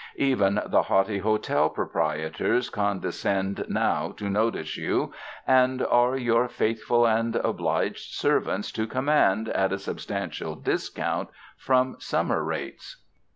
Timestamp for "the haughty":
0.65-1.19